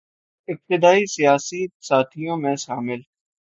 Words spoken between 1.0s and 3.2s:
سیاسی ساتھیوں میں شامل